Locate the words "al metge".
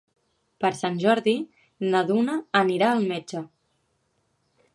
2.95-3.45